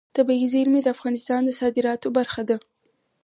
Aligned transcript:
طبیعي 0.17 0.47
زیرمې 0.53 0.81
د 0.83 0.87
افغانستان 0.95 1.41
د 1.45 1.49
صادراتو 1.59 2.07
برخه 2.17 2.41
ده. 2.49 2.57